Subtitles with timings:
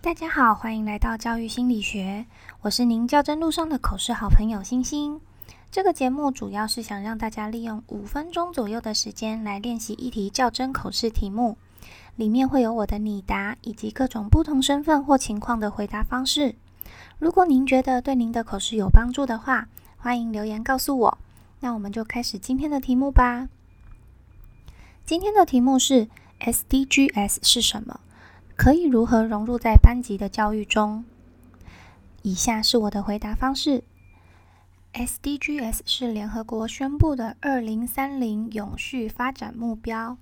[0.00, 2.24] 大家好，欢迎来到教育心理学，
[2.60, 5.20] 我是您较真路上的口试好朋友星星。
[5.72, 11.58] 这个节目主要是想让大家利用五分钟左右的时间来练习一题较真口试题目，
[12.14, 16.54] 里面会有我的拟答以及各种不同身份或情况的回答方式。
[17.18, 21.18] 如果您觉得对您的口试有帮助的话，欢迎留言告诉我。
[21.58, 23.48] 那我们就开始今天的题目吧。
[25.04, 26.06] 今天的题目是
[26.38, 27.98] SDGs 是什么？
[28.58, 31.04] 可以如何融入在班级的教育中？
[32.22, 33.84] 以下是我的回答方式。
[34.92, 40.18] SDGs 是联合国宣布的二零三零永续发展目标。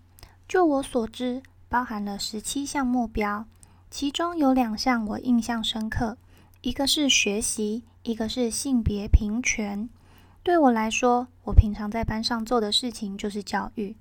[0.47, 3.47] 就我所知，包含了十七项目标，
[3.91, 6.19] 其中有两项我印象深刻，
[6.61, 9.89] 一个是学习，一个是性别平权。
[10.43, 13.97] 对我来说，我平常在班上做的事情就是教育，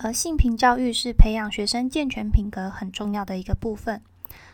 [0.00, 4.00] 而性平教育是培养学生健全品格很重要的一个部分。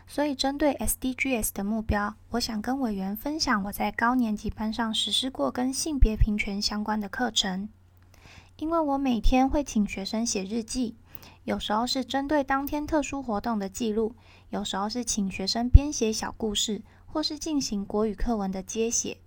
[0.07, 7.69] 所以，针对 SDGs 的目标，我想跟委员分享我在高年级班上实施过跟性别平权相关的课程。
[8.57, 10.95] 因为我每天会请学生写日记，
[11.43, 14.15] 有时候是针对当天特殊活动的记录，
[14.49, 19.17] 有时候是请学生编写小故事，或是进行国语课文的接写。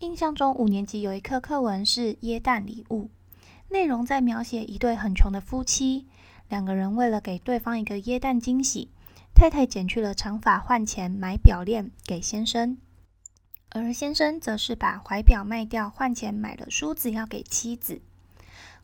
[0.00, 3.10] 印象中，五年级有一课课文是耶诞礼物，
[3.68, 6.06] 内容在描写一对很穷的夫妻，
[6.48, 8.90] 两个人为了给对方一个耶诞惊喜，
[9.34, 12.78] 太太剪去了长发换钱买表链给先生，
[13.70, 18.00] 而先生则是把怀表卖掉换钱买了梳子要给妻子。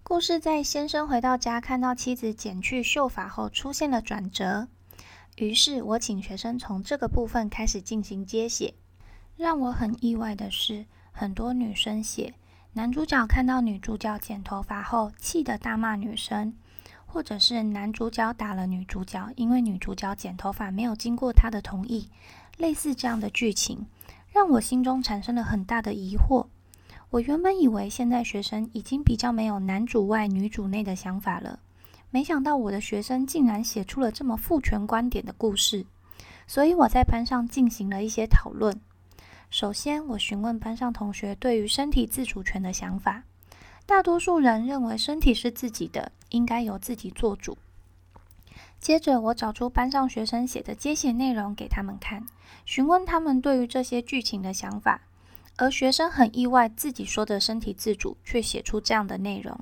[0.02, 4.68] 故事在先生回到家看到妻子剪去秀发后出现了转折，
[5.36, 8.74] 于是我请学生从这个部分开始进行接写。
[9.36, 10.86] 让我很意外的是。
[11.14, 12.32] 很多女生写
[12.74, 16.54] 男主角看到女主角剪头发后气得大骂女生，
[17.04, 22.08] 或者是男主角打了女主角，因为女主角剪头发没有经过他的同意。
[22.56, 23.86] 类似这样的剧情，
[24.32, 26.46] 让我心中产生了很大的疑惑。
[27.10, 31.58] 我原本以为现在学生已经比较没有男主外女主内的想法了，
[32.08, 35.84] 没想到我的学生竟然写出了这么父权观点的故事。
[36.46, 38.80] 所以我在班上进行了一些讨论。
[39.52, 43.24] 首先，我询问班上同学对于身体自主权的想法。
[43.84, 47.58] 大多数人认为身体是自己的，应该由自己做主。
[48.80, 52.24] 接着，我找出班上学生写的接写内容给他们看，
[52.64, 55.02] 询问他们对于这些剧情的想法。
[55.58, 59.60] 而学生很意外，自己说的身体自主却写出这样的内容。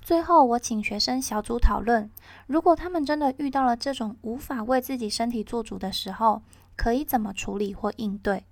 [0.00, 2.10] 最后，我请学生小组讨论：
[2.46, 6.40] 如果他们真的遇到了这种无法为自己身体做主的时候，
[6.74, 8.44] 可以怎么处理或应对？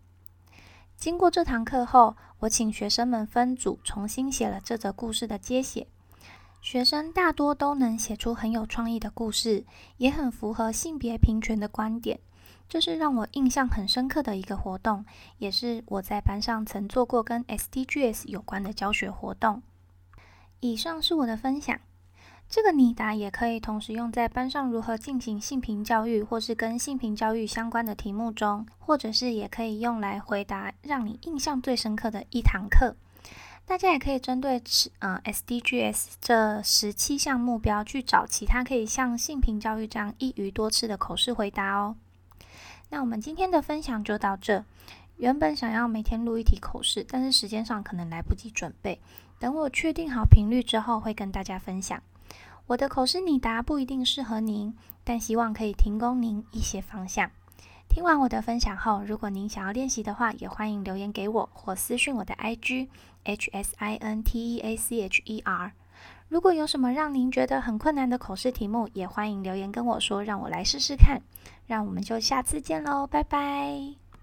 [0.99, 5.87] 经过这堂课后，我请学生们分组重新写了这则故事的接写。
[6.61, 9.65] 学生大多都能写出很有创意的故事，
[9.99, 12.19] 也很符合性别平权的观点。
[12.69, 15.05] 这是让我印象很深刻的一个活动，
[15.39, 19.63] 也是我在班上曾做过跟 SDGs 有关的教学活动。
[20.59, 21.79] 以上是我的分享。
[22.49, 32.97] 这个拟答也可以同时用在班上如何进行性平教育，或是跟性平教育相关的题目中，或者是也可以用来回答让你印象最深刻的一堂课。
[33.67, 34.63] 大家也可以针对
[35.01, 41.97] 呃 SDGs 这十七项目标去找其他可以像性平教育这样一鱼多吃的口试回答哦。
[42.89, 44.65] 那我们今天的分享就到这。
[45.19, 48.99] 原本想要每天录一题口试，但是时间上可能来不及准备，
[49.39, 52.03] 等我确定好频率之后，会跟大家分享。
[52.69, 57.31] 我的口试拟答不一定适合您，但希望可以提供您一些方向。
[57.89, 62.89] 听完我的分享后，如果您想要练习的话，也欢迎留言给我或私讯我的 IG
[63.25, 65.73] H S I N T E A C H E R。
[66.29, 71.23] 如果有什么让您觉得很困难的口试题目，也欢迎留言跟我说，让我来试试看。
[71.67, 74.08] 让我们就下次见喽，拜拜。